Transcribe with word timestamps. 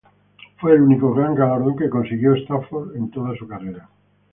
Fue 0.57 0.73
el 0.73 0.81
único 0.81 1.13
gran 1.13 1.35
galardón 1.35 1.75
que 1.77 1.87
consiguió 1.87 2.33
Stafford 2.33 2.95
en 2.95 3.11
toda 3.11 3.35
su 3.37 3.47
carrera. 3.47 3.87